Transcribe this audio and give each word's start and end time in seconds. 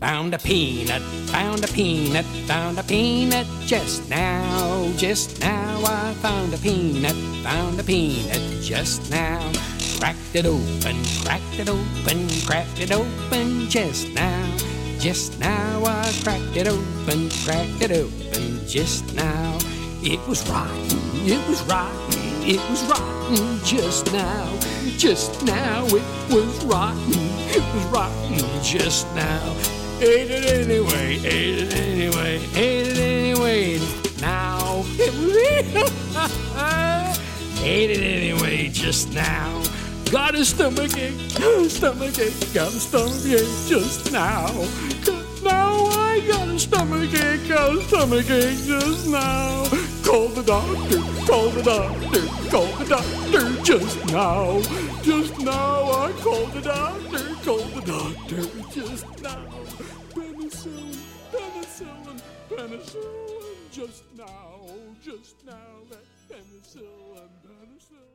Found 0.00 0.32
a 0.32 0.38
peanut, 0.38 1.02
found 1.28 1.62
a 1.62 1.68
peanut, 1.68 2.24
found 2.46 2.78
a 2.78 2.82
peanut 2.82 3.46
just 3.66 4.08
now, 4.08 4.90
just 4.96 5.38
now. 5.40 5.78
I 5.84 6.14
found 6.14 6.54
a 6.54 6.56
peanut, 6.56 7.14
found 7.44 7.78
a 7.78 7.84
peanut 7.84 8.40
just 8.62 9.10
now. 9.10 9.52
Cracked 9.98 10.34
it 10.34 10.46
open, 10.46 10.96
cracked 11.22 11.58
it 11.58 11.68
open, 11.68 12.28
cracked 12.46 12.80
it 12.80 12.92
open 12.92 13.68
just 13.68 14.08
now, 14.14 14.56
just 14.98 15.38
now. 15.38 15.84
I 15.84 16.10
cracked 16.24 16.56
it 16.56 16.66
open, 16.66 17.28
cracked 17.44 17.82
it 17.82 17.92
open 17.92 18.66
just 18.66 19.14
now. 19.14 19.58
It 20.02 20.26
was 20.26 20.48
rotten, 20.48 20.98
it 21.28 21.46
was 21.46 21.62
rotten, 21.64 22.48
it 22.48 22.60
was 22.70 22.82
rotten 22.84 23.60
just 23.66 24.10
now, 24.14 24.48
just 24.96 25.44
now. 25.44 25.84
It 25.88 26.32
was 26.32 26.64
rotten, 26.64 27.12
it 27.52 27.74
was 27.74 27.84
rotten 27.92 28.62
just 28.62 29.06
now. 29.14 29.79
Ate 30.02 30.30
it 30.30 30.46
anyway, 30.46 31.20
ate 31.26 31.58
it 31.58 31.74
anyway, 31.74 32.40
ate 32.54 32.86
it 32.86 32.96
anyway. 32.96 33.78
Now 34.18 34.82
it 34.98 35.12
was 35.12 35.34
ate 37.62 37.90
it 37.90 38.02
anyway 38.02 38.68
just 38.68 39.12
now. 39.12 39.62
Got 40.10 40.36
a 40.36 40.44
stomach 40.46 40.96
ache, 40.96 41.20
stomach 41.68 42.18
ache, 42.18 42.54
got 42.54 42.72
a 42.72 42.80
stomach 42.80 43.26
ache 43.26 43.68
just 43.68 44.10
now. 44.10 44.46
Now 45.44 45.84
I 45.84 46.24
got 46.26 46.48
a 46.48 46.58
stomach 46.58 47.12
ache, 47.12 47.46
got 47.46 47.76
a 47.76 47.82
stomach 47.82 48.30
ache 48.30 48.64
just 48.64 49.06
now. 49.06 49.64
Call 50.02 50.28
the 50.28 50.42
doctor, 50.42 51.00
call 51.26 51.50
the 51.50 51.62
doctor, 51.62 52.26
call 52.48 52.72
the 52.78 52.86
doctor 52.88 53.62
just 53.62 54.02
now. 54.06 54.62
Just 55.02 55.38
now 55.40 55.90
I 55.92 56.12
called 56.22 56.52
the 56.54 56.62
doctor 56.62 56.79
just 58.90 59.22
now. 59.22 59.38
Penicillin, 60.14 60.98
penicillin, 61.30 62.20
penicillin 62.48 63.70
just 63.70 64.02
now, 64.16 64.66
just 65.00 65.46
now 65.46 65.86
that 65.90 66.04
penicillin, 66.28 67.30
penicillin. 67.46 68.09